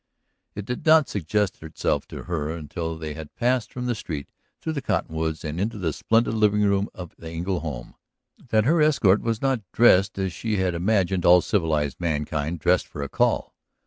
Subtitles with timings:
[0.55, 4.27] It did not suggest itself to her until they had passed from the street,
[4.59, 7.93] through the cottonwoods and into the splendid living room of the Engle home,
[8.49, 13.03] that her escort was not dressed as she had imagined all civilized mankind dressed for
[13.03, 13.53] a call.